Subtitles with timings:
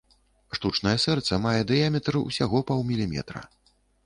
[0.57, 3.45] Штучнае сэрца мае дыяметр усяго паўміліметра.